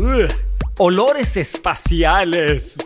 [0.00, 0.28] Ugh,
[0.78, 2.76] olores espaciales.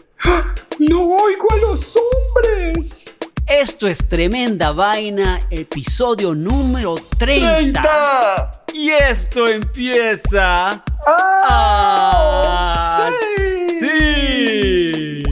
[0.78, 3.14] No oigo a los hombres.
[3.46, 7.82] Esto es Tremenda Vaina, episodio número 30.
[7.82, 8.50] 30.
[8.72, 10.82] Y esto empieza...
[11.06, 13.10] Ah,
[13.78, 13.78] sí.
[13.78, 15.31] sí.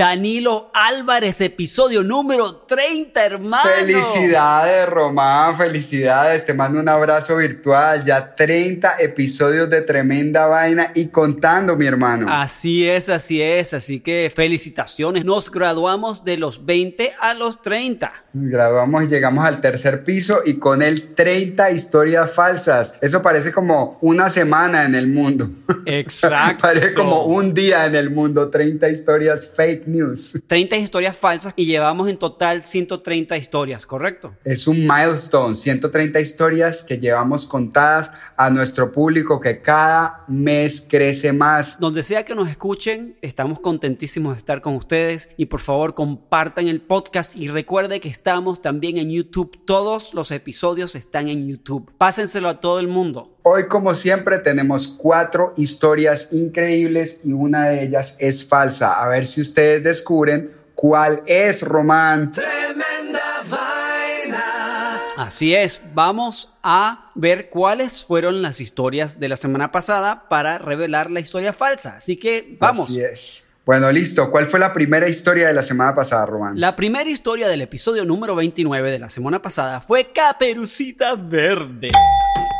[0.00, 3.70] Danilo Álvarez, episodio número 30, hermano.
[3.70, 6.46] Felicidades, Román, felicidades.
[6.46, 8.02] Te mando un abrazo virtual.
[8.02, 12.28] Ya 30 episodios de tremenda vaina y contando, mi hermano.
[12.30, 13.74] Así es, así es.
[13.74, 15.26] Así que felicitaciones.
[15.26, 18.10] Nos graduamos de los 20 a los 30.
[18.32, 22.98] Graduamos y llegamos al tercer piso y con él 30 historias falsas.
[23.02, 25.50] Eso parece como una semana en el mundo.
[25.86, 26.62] Exacto.
[26.62, 28.48] parece como un día en el mundo.
[28.48, 30.42] 30 historias fake news.
[30.46, 34.36] 30 historias falsas y llevamos en total 130 historias, ¿correcto?
[34.44, 41.32] Es un milestone, 130 historias que llevamos contadas a nuestro público que cada mes crece
[41.32, 41.78] más.
[41.80, 46.68] Donde sea que nos escuchen, estamos contentísimos de estar con ustedes y por favor compartan
[46.68, 49.64] el podcast y recuerde que estamos también en YouTube.
[49.64, 51.90] Todos los episodios están en YouTube.
[51.96, 53.34] Pásenselo a todo el mundo.
[53.44, 59.02] Hoy, como siempre, tenemos cuatro historias increíbles y una de ellas es falsa.
[59.02, 62.30] A ver si ustedes descubren cuál es, Román.
[62.32, 65.00] Tremenda vaina.
[65.16, 71.10] Así es, vamos a ver cuáles fueron las historias de la semana pasada para revelar
[71.10, 71.96] la historia falsa.
[71.96, 72.84] Así que vamos.
[72.84, 73.49] Así es.
[73.70, 74.32] Bueno, listo.
[74.32, 76.58] ¿Cuál fue la primera historia de la semana pasada, Román?
[76.58, 81.92] La primera historia del episodio número 29 de la semana pasada fue Caperucita Verde.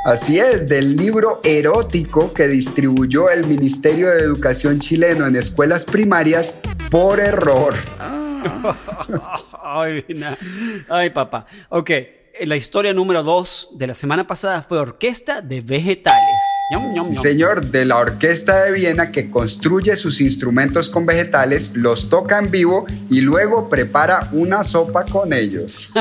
[0.04, 6.60] Así es, del libro erótico que distribuyó el Ministerio de Educación chileno en escuelas primarias
[6.92, 7.74] por error.
[9.64, 10.36] Ay, na-
[10.90, 11.44] ay, papá.
[11.70, 11.90] Ok,
[12.40, 16.40] la historia número 2 de la semana pasada fue Orquesta de Vegetales.
[17.20, 22.50] Señor, de la Orquesta de Viena que construye sus instrumentos con vegetales, los toca en
[22.50, 25.92] vivo y luego prepara una sopa con ellos.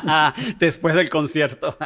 [0.58, 1.76] Después del concierto.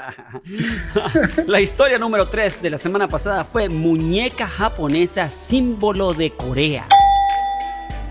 [1.47, 6.89] la historia número 3 de la semana pasada fue Muñeca japonesa símbolo de Corea.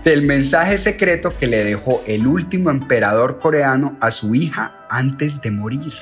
[0.04, 5.52] El mensaje secreto que le dejó el último emperador coreano a su hija antes de
[5.52, 5.92] morir.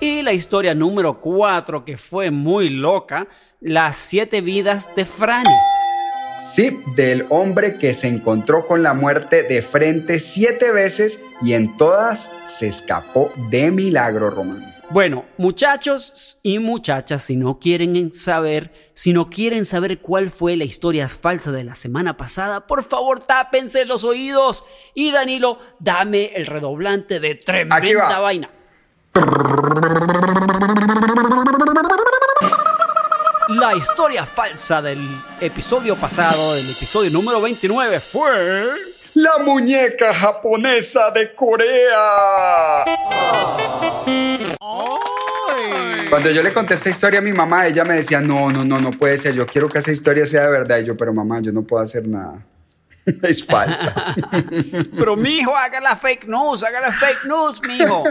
[0.00, 3.28] Y la historia número 4 que fue muy loca,
[3.60, 5.50] Las siete vidas de Franny.
[6.40, 11.76] Sí, del hombre que se encontró con la muerte de frente siete veces y en
[11.76, 14.69] todas se escapó de milagro, Román.
[14.90, 20.64] Bueno, muchachos y muchachas, si no quieren saber, si no quieren saber cuál fue la
[20.64, 24.64] historia falsa de la semana pasada, por favor tápense los oídos.
[24.94, 28.18] Y Danilo, dame el redoblante de tremenda va.
[28.18, 28.50] vaina.
[33.48, 35.08] La historia falsa del
[35.40, 38.74] episodio pasado, del episodio número 29, fue...
[39.14, 42.84] La muñeca japonesa de Corea.
[46.10, 48.80] Cuando yo le conté esta historia a mi mamá, ella me decía, no, no, no,
[48.80, 50.80] no puede ser, yo quiero que esa historia sea de verdad.
[50.80, 52.44] Y yo, pero mamá, yo no puedo hacer nada.
[53.22, 54.14] es falsa.
[54.98, 58.04] Pero mijo, haga la fake news, haga la fake news, mijo.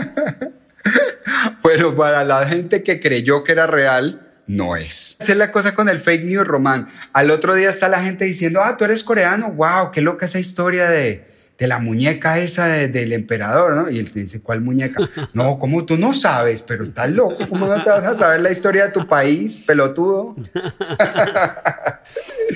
[1.63, 5.17] Pero para la gente que creyó que era real, no es.
[5.19, 6.91] Esa es la cosa con el fake news, Román.
[7.13, 10.39] Al otro día está la gente diciendo, ah, tú eres coreano, wow, qué loca esa
[10.39, 11.28] historia de,
[11.59, 13.89] de la muñeca esa de- del emperador, ¿no?
[13.89, 15.01] Y él te dice, ¿cuál muñeca?
[15.33, 16.61] No, ¿cómo tú no sabes?
[16.61, 20.35] Pero estás loco, ¿cómo no te vas a saber la historia de tu país, pelotudo?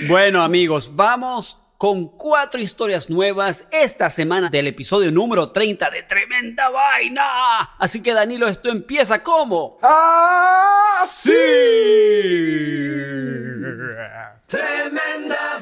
[0.08, 6.70] Bueno, amigos, vamos con cuatro historias nuevas esta semana del episodio número 30 de Tremenda
[6.70, 7.24] Vaina.
[7.78, 9.78] Así que, Danilo, esto empieza como.
[9.84, 11.04] ¡Ah!
[11.08, 11.32] ¡Sí!
[14.48, 15.53] Tremenda.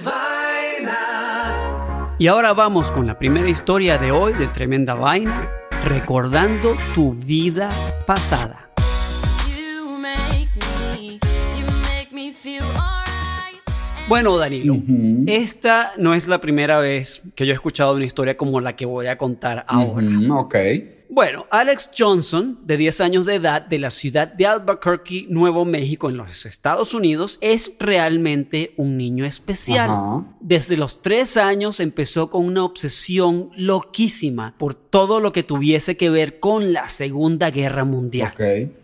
[2.22, 5.50] Y ahora vamos con la primera historia de hoy de Tremenda Vaina,
[5.84, 7.68] recordando tu vida
[8.06, 8.70] pasada.
[9.48, 10.52] You make
[11.00, 11.14] me,
[11.58, 13.60] you make me feel alright.
[14.08, 14.76] Bueno, Danilo,
[15.26, 18.86] esta no es la primera vez que yo he escuchado una historia como la que
[18.86, 20.08] voy a contar ahora.
[20.30, 20.56] Ok.
[21.14, 26.10] Bueno, Alex Johnson, de 10 años de edad, de la ciudad de Albuquerque, Nuevo México,
[26.10, 29.90] en los Estados Unidos, es realmente un niño especial.
[29.90, 30.24] Ajá.
[30.40, 36.10] Desde los 3 años empezó con una obsesión loquísima por todo lo que tuviese que
[36.10, 38.34] ver con la Segunda Guerra Mundial.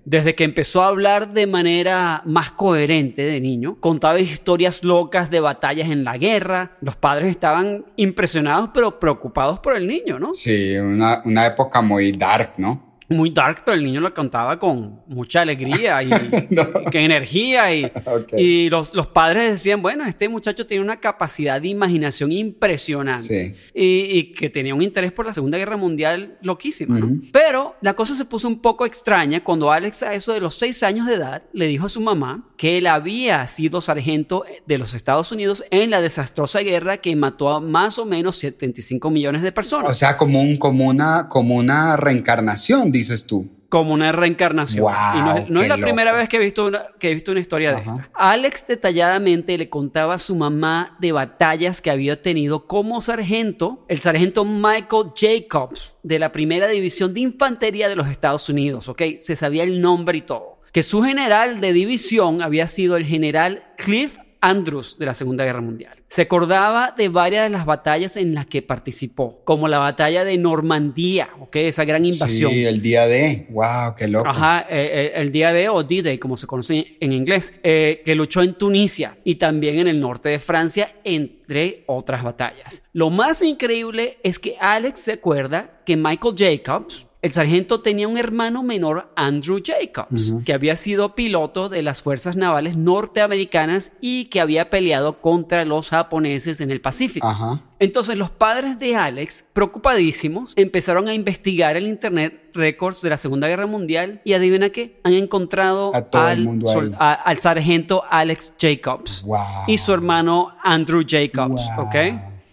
[0.04, 5.40] Desde que empezó a hablar de manera más coherente de niño, contaba historias locas de
[5.40, 6.78] batallas en la guerra.
[6.82, 10.34] Los padres estaban impresionados pero preocupados por el niño, ¿no?
[10.34, 12.87] Sí, una, una época muy dark, ¿no?
[13.10, 16.10] Muy dark, pero el niño lo cantaba con mucha alegría y,
[16.52, 17.74] y que energía.
[17.74, 23.56] Y, los, los padres decían, bueno, este muchacho tiene una capacidad de imaginación impresionante.
[23.56, 23.56] Sí.
[23.74, 27.08] Y, y que tenía un interés por la Segunda Guerra Mundial loquísima, ¿no?
[27.08, 27.22] Ujú.
[27.32, 30.84] Pero la cosa se puso un poco extraña cuando Alex, a eso de los seis
[30.84, 34.94] años de edad, le dijo a su mamá que él había sido sargento de los
[34.94, 39.52] Estados Unidos en la desastrosa guerra que mató a más o menos 75 millones de
[39.52, 39.92] personas.
[39.92, 43.48] O sea, como, un, como, una, como una reencarnación, dices tú.
[43.70, 44.84] como una reencarnación.
[44.84, 47.12] Wow, y no es, no es qué la primera vez que he visto una, que
[47.12, 48.10] he visto una historia de esta.
[48.14, 54.00] Alex detalladamente le contaba a su mamá de batallas que había tenido como sargento, el
[54.00, 59.02] sargento Michael Jacobs de la primera división de infantería de los Estados Unidos, ¿ok?
[59.20, 60.62] Se sabía el nombre y todo.
[60.72, 64.18] Que su general de división había sido el general Cliff
[64.48, 65.98] Andrews de la Segunda Guerra Mundial.
[66.10, 70.38] Se acordaba de varias de las batallas en las que participó, como la batalla de
[70.38, 71.56] Normandía, ¿ok?
[71.58, 72.52] Esa gran invasión.
[72.52, 73.48] Sí, el día de.
[73.50, 74.30] Wow, qué loco.
[74.30, 78.16] Ajá, eh, eh, el día de o D-Day, como se conoce en inglés, eh, que
[78.16, 82.84] luchó en Tunisia y también en el norte de Francia, entre otras batallas.
[82.94, 88.18] Lo más increíble es que Alex se acuerda que Michael Jacobs, el sargento, tenía un
[88.18, 94.40] hermano menor, Andrew Jacobs, que había sido piloto de las fuerzas navales norteamericanas y que
[94.40, 97.28] había peleado contra los japoneses en el Pacífico.
[97.28, 97.62] Ajá.
[97.80, 103.48] Entonces los padres de Alex, preocupadísimos, empezaron a investigar el Internet Records de la Segunda
[103.48, 106.60] Guerra Mundial y adivina qué, han encontrado al,
[107.00, 109.40] a- sargento Alex Jacobs Wow.
[109.68, 111.86] y su hermano Andrew Jacobs, Wow.
[111.88, 111.96] ¿ok?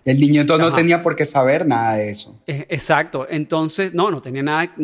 [0.04, 0.76] El niño entonces no Ajá.
[0.76, 2.40] tenía por qué saber nada de eso.
[2.46, 4.74] Eh, Exacto, entonces no, no tenía nada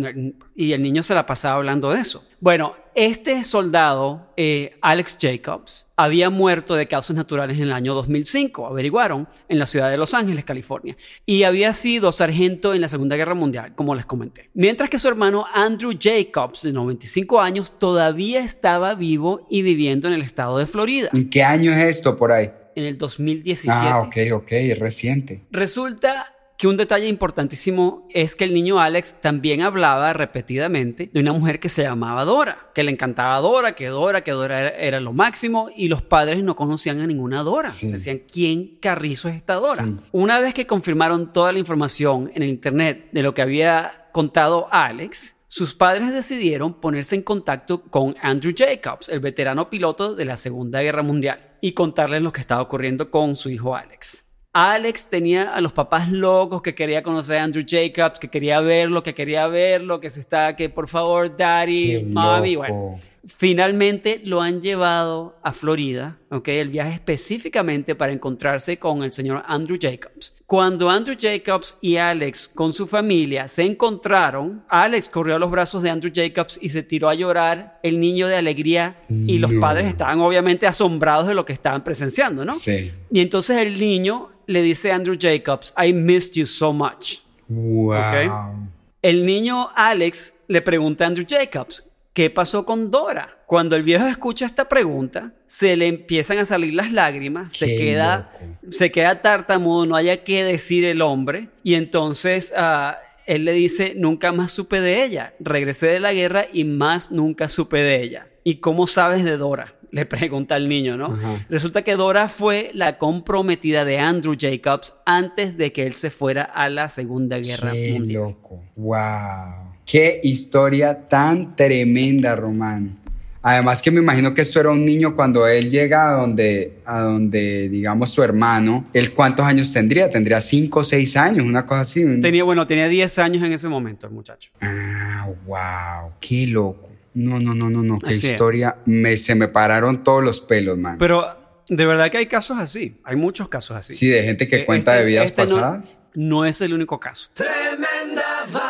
[0.54, 2.24] y el niño se la pasaba hablando de eso.
[2.40, 8.66] Bueno, este soldado, eh, Alex Jacobs, había muerto de causas naturales en el año 2005,
[8.66, 10.96] averiguaron, en la ciudad de Los Ángeles, California,
[11.26, 14.48] y había sido sargento en la Segunda Guerra Mundial, como les comenté.
[14.54, 20.14] Mientras que su hermano Andrew Jacobs, de 95 años, todavía estaba vivo y viviendo en
[20.14, 22.50] el estado de Florida, ¿Y qué año es esto por ahí?
[22.74, 23.70] En el 2017.
[23.72, 25.42] Ah, ok, ok, es reciente.
[25.50, 31.32] Resulta que un detalle importantísimo es que el niño Alex también hablaba repetidamente de una
[31.32, 35.00] mujer que se llamaba Dora, que le encantaba Dora, que Dora, que Dora era, era
[35.00, 37.70] lo máximo y los padres no conocían a ninguna Dora.
[37.70, 37.90] Sí.
[37.90, 39.86] Decían, ¿quién carrizo es esta Dora?
[39.86, 39.96] Sí.
[40.12, 44.68] Una vez que confirmaron toda la información en el internet de lo que había contado
[44.70, 50.36] Alex, sus padres decidieron ponerse en contacto con Andrew Jacobs, el veterano piloto de la
[50.36, 54.24] Segunda Guerra Mundial, y contarles lo que estaba ocurriendo con su hijo Alex.
[54.52, 59.02] Alex tenía a los papás locos que quería conocer a Andrew Jacobs, que quería verlo,
[59.02, 62.66] que quería verlo, que se está, que por favor, daddy, Qué mami, loco.
[62.68, 63.00] bueno.
[63.26, 66.48] Finalmente lo han llevado a Florida, ¿ok?
[66.48, 70.34] El viaje específicamente para encontrarse con el señor Andrew Jacobs.
[70.46, 75.82] Cuando Andrew Jacobs y Alex con su familia se encontraron, Alex corrió a los brazos
[75.82, 79.86] de Andrew Jacobs y se tiró a llorar el niño de alegría y los padres
[79.86, 82.54] estaban obviamente asombrados de lo que estaban presenciando, ¿no?
[82.54, 82.90] Sí.
[83.12, 87.18] Y entonces el niño le dice a Andrew Jacobs, I missed you so much.
[87.48, 88.70] Wow.
[89.02, 93.38] El niño Alex le pregunta a Andrew Jacobs, ¿qué pasó con Dora?
[93.46, 98.32] Cuando el viejo escucha esta pregunta, se le empiezan a salir las lágrimas, se queda,
[98.70, 103.94] se queda tartamudo, no haya qué decir el hombre, y entonces ah, él le dice,
[103.96, 108.26] nunca más supe de ella, regresé de la guerra y más nunca supe de ella.
[108.44, 109.74] ¿Y cómo sabes de Dora?
[109.92, 111.18] Le pregunta al niño, ¿no?
[111.48, 116.44] Resulta que Dora fue la comprometida de Andrew Jacobs antes de que él se fuera
[116.44, 118.22] a la Segunda Guerra Qué Mundial.
[118.22, 118.62] loco.
[118.76, 119.69] Wow.
[119.90, 122.96] Qué historia tan tremenda, Román.
[123.42, 127.00] Además que me imagino que esto era un niño cuando él llega a donde, a
[127.00, 128.84] donde digamos, su hermano.
[128.92, 130.08] ¿Él cuántos años tendría?
[130.08, 132.04] Tendría cinco o seis años, una cosa así.
[132.20, 134.50] Tenía, bueno, tenía 10 años en ese momento el muchacho.
[134.60, 136.12] Ah, wow.
[136.20, 136.88] Qué loco.
[137.14, 137.98] No, no, no, no, no.
[137.98, 138.76] Qué Así historia.
[138.84, 140.98] Me, se me pararon todos los pelos, man.
[140.98, 141.26] Pero
[141.68, 143.00] de verdad que hay casos así.
[143.02, 143.94] Hay muchos casos así.
[143.94, 146.00] sí, de gente que Eh, cuenta este- de vidas este no- pasadas.
[146.14, 147.30] No, es el único caso.
[147.34, 148.69] Tremenda vaina.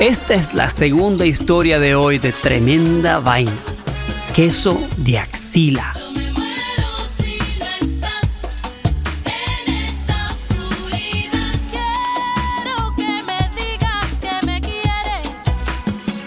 [0.00, 3.52] Esta es la segunda historia de hoy de Tremenda Vaina.
[4.34, 5.92] Queso de axila.
[5.96, 8.28] Yo me muero si no estás
[9.24, 11.54] en esta oscuridad.
[11.70, 15.44] Quiero que me digas que me quieres.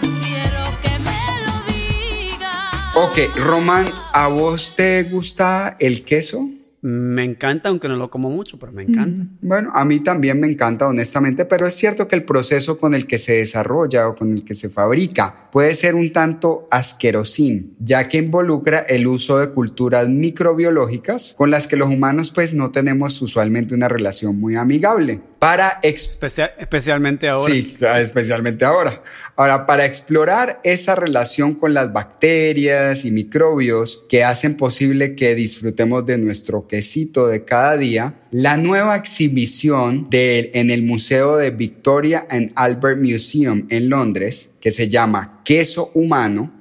[0.00, 2.96] Quiero que me lo digas.
[2.96, 6.48] Ok, Román, ¿a vos te gusta el queso?
[6.80, 9.24] Me encanta, aunque no lo como mucho, pero me encanta.
[9.40, 13.06] Bueno, a mí también me encanta, honestamente, pero es cierto que el proceso con el
[13.06, 18.08] que se desarrolla o con el que se fabrica puede ser un tanto asquerosín, ya
[18.08, 23.20] que involucra el uso de culturas microbiológicas con las que los humanos pues no tenemos
[23.22, 25.20] usualmente una relación muy amigable.
[25.38, 27.52] Para Especia- especialmente ahora.
[27.52, 29.02] Sí, especialmente ahora.
[29.36, 36.04] Ahora, para explorar esa relación con las bacterias y microbios que hacen posible que disfrutemos
[36.06, 42.26] de nuestro quesito de cada día, la nueva exhibición de, en el Museo de Victoria
[42.30, 46.52] and Albert Museum en Londres, que se llama Queso Humano,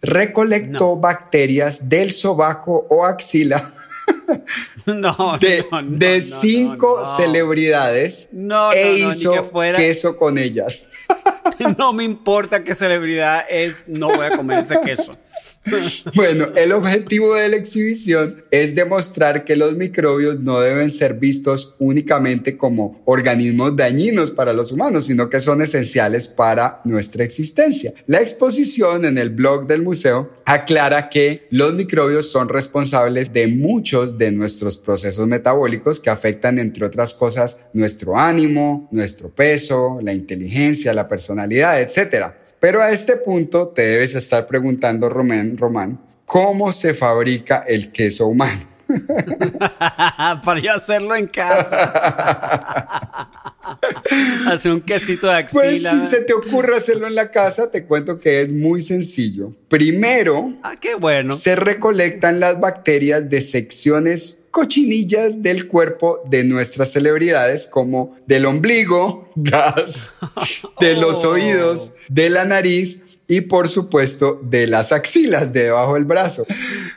[0.00, 3.70] recolectó bacterias del sobaco o axila
[4.86, 8.28] No, de, no, no, de cinco celebridades
[8.74, 10.88] e hizo que fuera- queso con ellas.
[11.78, 15.16] No me importa qué celebridad es, no voy a comer ese queso.
[16.14, 21.76] Bueno, el objetivo de la exhibición es demostrar que los microbios no deben ser vistos
[21.78, 27.92] únicamente como organismos dañinos para los humanos, sino que son esenciales para nuestra existencia.
[28.06, 34.18] La exposición en el blog del museo aclara que los microbios son responsables de muchos
[34.18, 40.92] de nuestros procesos metabólicos que afectan, entre otras cosas, nuestro ánimo, nuestro peso, la inteligencia,
[40.92, 42.41] la personalidad, etcétera.
[42.62, 48.28] Pero a este punto te debes estar preguntando, Román, Román, ¿cómo se fabrica el queso
[48.28, 48.62] humano?
[50.44, 51.92] Para yo hacerlo en casa.
[54.46, 55.62] Hacer un quesito de axila.
[55.62, 59.52] Pues si se te ocurre hacerlo en la casa, te cuento que es muy sencillo.
[59.68, 61.32] Primero, Ah, qué bueno.
[61.32, 69.30] se recolectan las bacterias de secciones cochinillas del cuerpo de nuestras celebridades, como del ombligo,
[69.36, 70.14] gas,
[70.80, 71.30] de los Oh.
[71.30, 76.44] oídos, de la nariz y por supuesto de las axilas de debajo del brazo.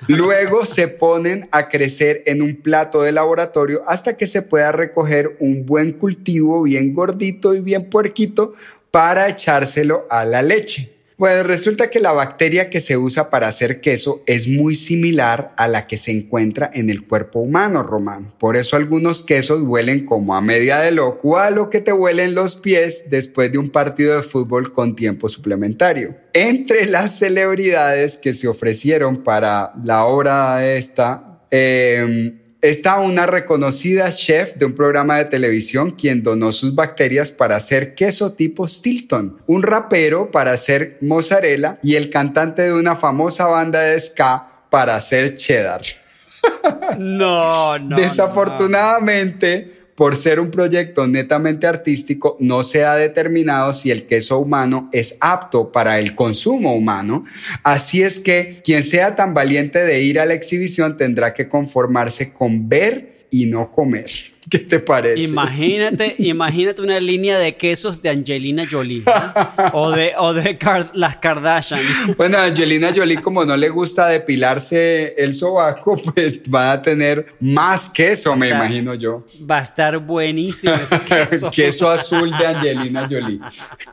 [0.08, 5.38] Luego se ponen a crecer en un plato de laboratorio hasta que se pueda recoger
[5.40, 8.54] un buen cultivo bien gordito y bien puerquito
[8.92, 10.95] para echárselo a la leche.
[11.18, 15.70] Bueno, resulta que la bacteria que se usa para hacer queso es muy similar a
[15.70, 18.34] la que se encuentra en el cuerpo humano, Román.
[18.38, 21.94] Por eso algunos quesos huelen como a media de loco o a lo que te
[21.94, 26.18] huelen los pies después de un partido de fútbol con tiempo suplementario.
[26.34, 34.56] Entre las celebridades que se ofrecieron para la obra esta, eh, Está una reconocida chef
[34.56, 39.62] de un programa de televisión quien donó sus bacterias para hacer queso tipo Stilton, un
[39.62, 45.36] rapero para hacer mozzarella y el cantante de una famosa banda de ska para hacer
[45.36, 45.82] cheddar.
[46.98, 47.98] No, no.
[47.98, 54.90] Desafortunadamente, por ser un proyecto netamente artístico, no se ha determinado si el queso humano
[54.92, 57.24] es apto para el consumo humano.
[57.64, 62.34] Así es que quien sea tan valiente de ir a la exhibición tendrá que conformarse
[62.34, 64.10] con ver y no comer.
[64.50, 65.24] ¿Qué te parece?
[65.24, 69.70] Imagínate, imagínate una línea de quesos de Angelina Jolie ¿no?
[69.74, 70.58] o de, o de
[70.94, 71.82] las Kardashian.
[72.16, 77.90] Bueno, Angelina Jolie, como no le gusta depilarse el sobaco, pues van a tener más
[77.90, 79.26] queso, me imagino yo.
[79.50, 81.52] Va a estar buenísimo ese queso.
[81.52, 83.40] queso azul de Angelina Jolie.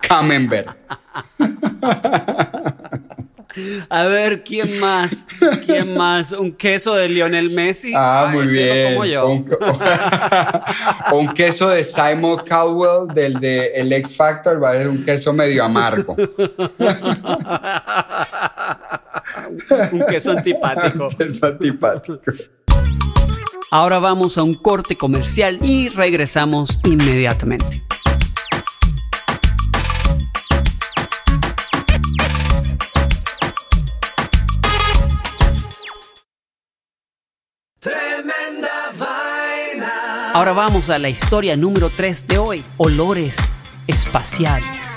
[0.07, 0.69] Camembert.
[3.89, 5.27] A ver, ¿quién más?
[5.67, 6.33] ¿Quién más?
[6.33, 7.93] Un queso de Lionel Messi.
[7.95, 8.93] Ah, Ay, muy bien.
[8.95, 9.25] como yo.
[9.27, 9.51] O un,
[11.13, 15.05] o un queso de Simon Cowell, del de El X Factor, va a ser un
[15.05, 16.17] queso medio amargo.
[19.93, 21.09] Un queso antipático.
[21.19, 22.21] Es antipático.
[23.71, 27.83] Ahora vamos a un corte comercial y regresamos inmediatamente.
[40.35, 43.37] Ahora vamos a la historia número 3 de hoy, olores
[43.87, 44.97] espaciales.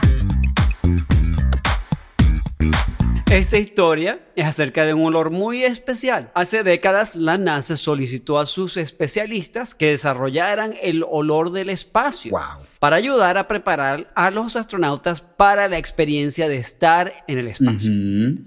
[3.29, 6.31] Esta historia es acerca de un olor muy especial.
[6.35, 12.63] Hace décadas la NASA solicitó a sus especialistas que desarrollaran el olor del espacio Wow.
[12.79, 17.91] para ayudar a preparar a los astronautas para la experiencia de estar en el espacio.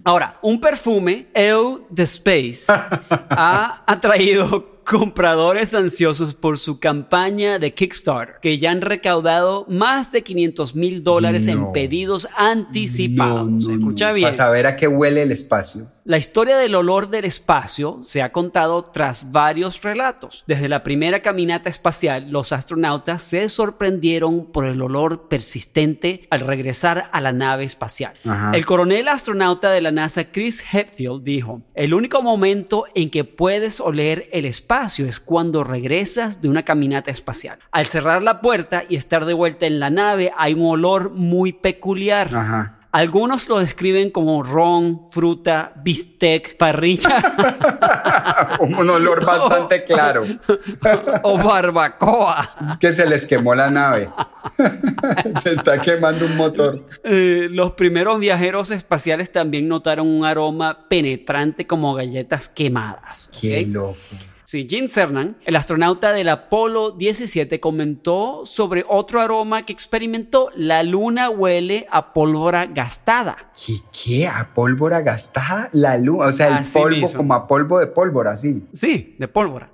[0.04, 2.64] Ahora, un perfume, Eu the Space,
[3.10, 10.22] ha atraído compradores ansiosos por su campaña de Kickstarter, que ya han recaudado más de
[10.22, 13.68] 500 mil dólares en pedidos anticipados.
[13.68, 14.24] Escucha bien.
[14.24, 15.88] Para saber a qué huele el espacio.
[16.08, 20.42] La historia del olor del espacio se ha contado tras varios relatos.
[20.46, 27.10] Desde la primera caminata espacial, los astronautas se sorprendieron por el olor persistente al regresar
[27.12, 28.14] a la nave espacial.
[28.24, 28.52] Ajá.
[28.54, 33.78] El coronel astronauta de la NASA, Chris Hetfield, dijo, el único momento en que puedes
[33.78, 37.58] oler el espacio es cuando regresas de una caminata espacial.
[37.70, 41.52] Al cerrar la puerta y estar de vuelta en la nave, hay un olor muy
[41.52, 42.34] peculiar.
[42.34, 42.77] Ajá.
[42.98, 47.22] Algunos lo describen como ron, fruta, bistec, parrilla
[48.58, 50.24] un olor bastante claro.
[51.22, 52.56] o barbacoa.
[52.60, 54.10] Es que se les quemó la nave.
[55.40, 56.86] se está quemando un motor.
[57.04, 63.30] Eh, los primeros viajeros espaciales también notaron un aroma penetrante como galletas quemadas.
[63.40, 63.96] Qué loco.
[64.50, 70.48] Sí, Gene Cernan, el astronauta del Apolo 17, comentó sobre otro aroma que experimentó.
[70.54, 73.52] La luna huele a pólvora gastada.
[73.54, 74.26] ¿Qué, qué?
[74.26, 75.68] ¿A pólvora gastada?
[75.74, 76.24] La luz.
[76.24, 77.18] O sea, el Así polvo mismo.
[77.18, 78.66] como a polvo de pólvora, sí.
[78.72, 79.70] Sí, de pólvora.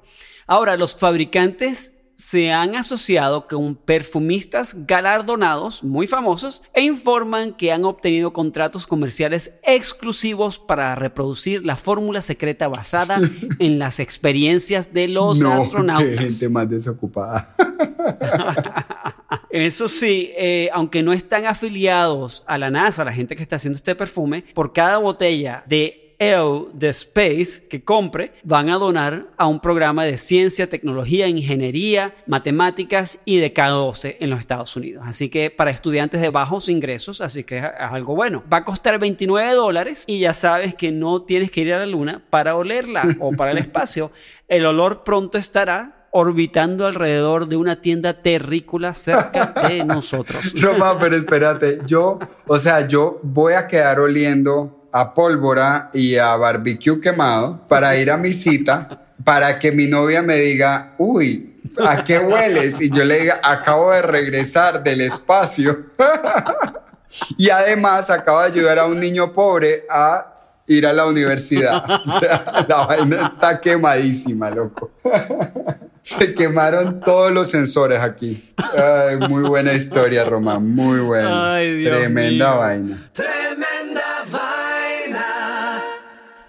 [0.48, 7.84] Ahora, los fabricantes se han asociado con perfumistas galardonados muy famosos e informan que han
[7.84, 13.18] obtenido contratos comerciales exclusivos para reproducir la fórmula secreta basada
[13.58, 16.08] en las experiencias de los no, astronautas.
[16.08, 17.54] qué gente más desocupada.
[19.50, 23.76] Eso sí, eh, aunque no están afiliados a la NASA, la gente que está haciendo
[23.76, 29.46] este perfume, por cada botella de EU de Space que compre, van a donar a
[29.46, 35.04] un programa de ciencia, tecnología, ingeniería, matemáticas y de K12 en los Estados Unidos.
[35.06, 38.42] Así que para estudiantes de bajos ingresos, así que es, es algo bueno.
[38.52, 41.86] Va a costar 29 dólares y ya sabes que no tienes que ir a la
[41.86, 44.10] luna para olerla o para el espacio.
[44.48, 50.54] El olor pronto estará orbitando alrededor de una tienda terrícola cerca de nosotros.
[50.60, 56.36] Roma, pero espérate, yo, o sea, yo voy a quedar oliendo a pólvora y a
[56.36, 62.04] barbecue quemado para ir a mi cita, para que mi novia me diga, uy, ¿a
[62.04, 62.80] qué hueles?
[62.80, 65.86] Y yo le diga, acabo de regresar del espacio.
[67.36, 70.32] y además acabo de ayudar a un niño pobre a
[70.68, 71.84] ir a la universidad.
[72.06, 74.92] O sea, la vaina está quemadísima, loco.
[76.02, 78.54] Se quemaron todos los sensores aquí.
[78.76, 80.68] Ay, muy buena historia, Román.
[80.68, 81.54] Muy buena.
[81.54, 82.58] Ay, Dios Tremenda mío.
[82.58, 83.10] vaina.
[83.12, 84.03] Tremenda vaina.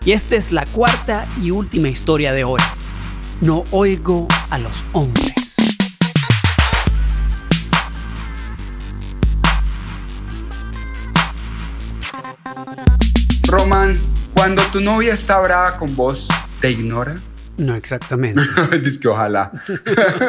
[0.05, 2.61] Y esta es la cuarta y última historia de hoy.
[3.41, 5.55] No oigo a los hombres.
[13.47, 13.99] Román,
[14.35, 16.27] cuando tu novia está brava con vos,
[16.61, 17.15] ¿te ignora?
[17.57, 18.41] No exactamente.
[18.83, 19.51] Dice que ojalá.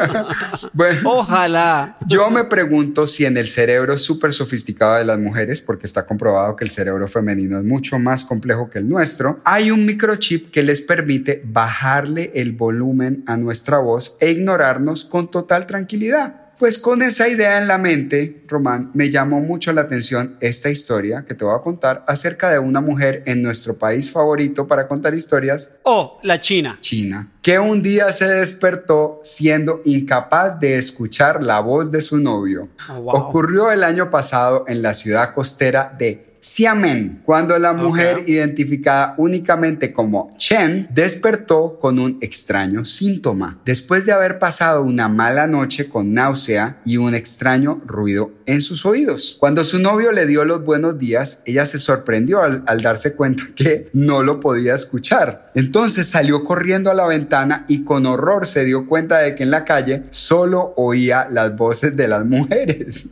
[0.73, 1.97] bueno, Ojalá.
[2.07, 6.55] yo me pregunto si en el cerebro súper sofisticado de las mujeres, porque está comprobado
[6.55, 10.63] que el cerebro femenino es mucho más complejo que el nuestro, hay un microchip que
[10.63, 16.46] les permite bajarle el volumen a nuestra voz e ignorarnos con total tranquilidad.
[16.59, 21.23] Pues con esa idea en la mente, Román, me llamó mucho la atención esta historia
[21.23, 25.13] que te voy a contar acerca de una mujer en nuestro país favorito para contar
[25.13, 26.79] historias, Oh, la China.
[26.81, 32.69] China, que un día se despertó siendo incapaz de escuchar la voz de su novio.
[32.89, 33.15] Oh, wow.
[33.15, 38.27] Ocurrió el año pasado en la ciudad costera de Xiamen, cuando la mujer Ok.
[38.29, 45.45] identificada únicamente como Chen despertó con un extraño síntoma, después de haber pasado una mala
[45.45, 49.35] noche con náusea y un extraño ruido en sus oídos.
[49.41, 53.43] Cuando su novio le dio los buenos días, ella se sorprendió al, al darse cuenta
[53.55, 55.51] que no lo podía escuchar.
[55.53, 59.51] Entonces salió corriendo a la ventana y con horror se dio cuenta de que en
[59.51, 63.09] la calle solo oía las voces de las mujeres.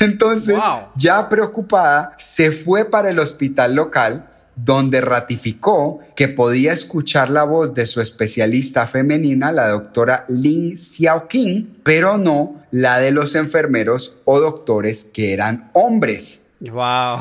[0.00, 0.88] Entonces, Wow.
[0.96, 7.74] ya preocupada, se fue para el hospital local donde ratificó que podía escuchar la voz
[7.74, 14.40] de su especialista femenina, la doctora Lin Xiaoqing, pero no la de los enfermeros o
[14.40, 16.48] doctores que eran hombres.
[16.60, 17.18] Wow.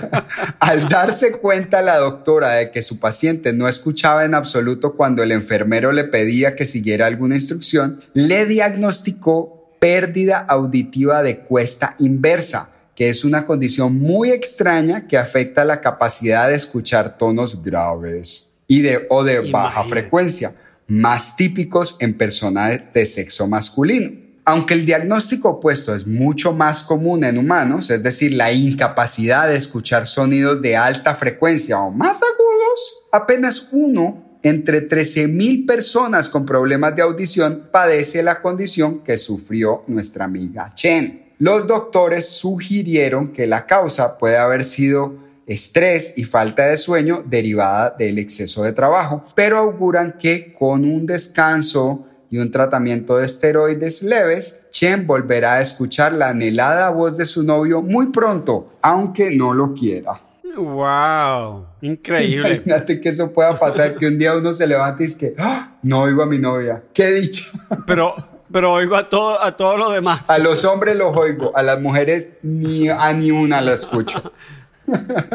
[0.60, 5.32] Al darse cuenta la doctora de que su paciente no escuchaba en absoluto cuando el
[5.32, 13.10] enfermero le pedía que siguiera alguna instrucción, le diagnosticó pérdida auditiva de cuesta inversa, que
[13.10, 19.06] es una condición muy extraña que afecta la capacidad de escuchar tonos graves y de,
[19.08, 20.56] o de baja frecuencia,
[20.88, 24.10] más típicos en personas de sexo masculino.
[24.44, 29.54] Aunque el diagnóstico opuesto es mucho más común en humanos, es decir, la incapacidad de
[29.54, 36.96] escuchar sonidos de alta frecuencia o más agudos, apenas uno entre 13.000 personas con problemas
[36.96, 41.27] de audición padece la condición que sufrió nuestra amiga Chen.
[41.38, 45.14] Los doctores sugirieron que la causa puede haber sido
[45.46, 51.06] estrés y falta de sueño derivada del exceso de trabajo, pero auguran que con un
[51.06, 57.24] descanso y un tratamiento de esteroides leves, Chen volverá a escuchar la anhelada voz de
[57.24, 60.12] su novio muy pronto, aunque no lo quiera.
[60.56, 61.66] Wow.
[61.82, 62.54] Increíble.
[62.56, 65.78] Imagínate que eso pueda pasar, que un día uno se levante y es que "Ah,
[65.82, 66.82] no oigo a mi novia.
[66.92, 67.44] ¿Qué dicho?
[67.86, 68.14] Pero,
[68.52, 70.28] pero oigo a todo, a todos los demás.
[70.30, 74.32] A los hombres los oigo, a las mujeres ni a ni una la escucho.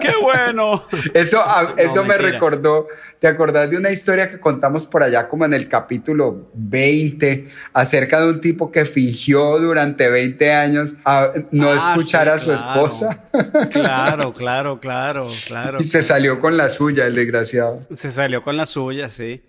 [0.01, 0.83] ¡Qué bueno!
[1.13, 2.87] Eso, a- eso me recordó,
[3.19, 8.19] ¿te acordás de una historia que contamos por allá como en el capítulo 20 acerca
[8.21, 12.45] de un tipo que fingió durante 20 años a no Ah, escuchar sí, a su
[12.63, 12.73] claro.
[12.87, 13.23] esposa
[13.71, 15.77] Claro, claro, claro, claro.
[15.79, 17.83] y se salió con la suya, el desgraciado?
[17.95, 19.43] Se salió con la suya, sí.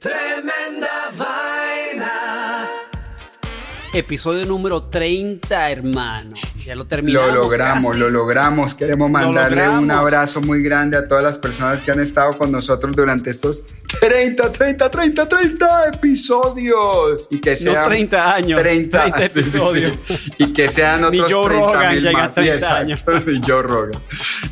[3.95, 6.35] Episodio número 30, hermano.
[6.67, 7.33] Ya lo terminamos.
[7.33, 7.99] Lo logramos, casi.
[8.01, 8.75] lo logramos.
[8.75, 9.97] Queremos mandarle un logramos.
[9.97, 13.65] abrazo muy grande a todas las personas que han estado con nosotros durante estos
[14.01, 17.29] 30, 30, 30, 30 episodios.
[17.31, 19.39] Y que No sean 30 años, 30 sí, sí, sí.
[19.39, 19.97] episodios.
[20.39, 22.35] Y que sean Ni otros Joe 30 Rogan mil a más.
[22.35, 24.03] 30 Sí, exacto, Ni Joe Rogan.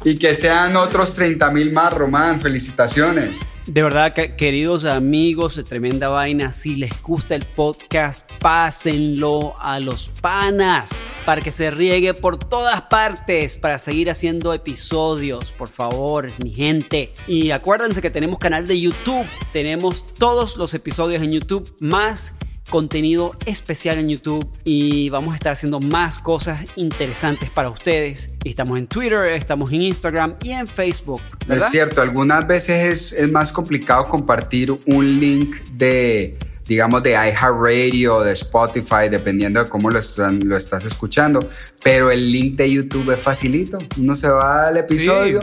[0.05, 2.40] Y que sean otros 30 mil más, Román.
[2.40, 3.38] Felicitaciones.
[3.66, 9.79] De verdad, que- queridos amigos de Tremenda Vaina, si les gusta el podcast, pásenlo a
[9.79, 10.90] los panas
[11.25, 17.14] para que se riegue por todas partes para seguir haciendo episodios, por favor, mi gente.
[17.29, 22.35] Y acuérdense que tenemos canal de YouTube, tenemos todos los episodios en YouTube más
[22.70, 28.31] contenido especial en YouTube y vamos a estar haciendo más cosas interesantes para ustedes.
[28.44, 31.20] Estamos en Twitter, estamos en Instagram y en Facebook.
[31.46, 31.66] ¿verdad?
[31.66, 38.20] Es cierto, algunas veces es, es más complicado compartir un link de, digamos, de iHeartRadio
[38.22, 41.46] de Spotify, dependiendo de cómo lo, están- lo estás escuchando.
[41.83, 43.77] Pero el link de YouTube es facilito.
[43.98, 45.40] Uno se va al episodio,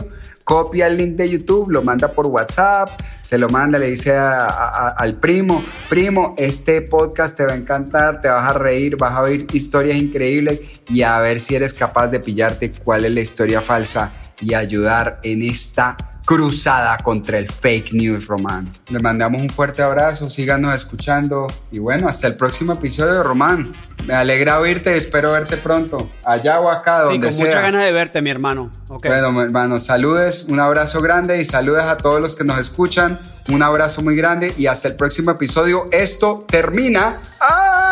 [0.50, 2.88] copia el link de YouTube, lo manda por WhatsApp,
[3.22, 8.28] se lo manda, le dice al primo, primo, este podcast te va a encantar, te
[8.28, 12.18] vas a reír, vas a oír historias increíbles y a ver si eres capaz de
[12.18, 14.10] pillarte cuál es la historia falsa
[14.40, 15.96] y ayudar en esta
[16.30, 18.70] cruzada contra el fake news, Román.
[18.88, 23.72] Le mandamos un fuerte abrazo, síganos escuchando y bueno, hasta el próximo episodio, Román.
[24.06, 27.46] Me alegra oírte y espero verte pronto, allá o acá, Sí, donde con sea.
[27.46, 28.70] muchas ganas de verte, mi hermano.
[29.02, 33.18] Bueno, mi hermano, saludes, un abrazo grande y saludes a todos los que nos escuchan.
[33.48, 35.86] Un abrazo muy grande y hasta el próximo episodio.
[35.90, 37.16] Esto termina.
[37.40, 37.89] ¡Ah!